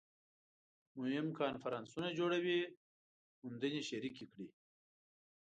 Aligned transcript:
مهم 0.99 1.27
کنفرانسونه 1.41 2.07
جوړوي 2.19 2.59
موندنې 3.43 3.81
شریکې 3.89 4.25
کړي 4.31 4.47